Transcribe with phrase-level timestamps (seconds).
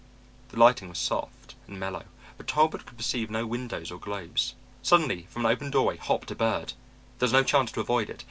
[0.49, 2.05] The lighting was soft and mellow,
[2.35, 4.55] but Talbot could perceive no windows or globes.
[4.81, 6.73] Suddenly from an open doorway hopped a bird.
[7.19, 8.19] There was no chance to avoid it.